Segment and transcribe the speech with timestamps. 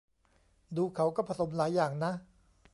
[0.77, 2.11] ดูเขาก็ผสมหลายอย่างนะ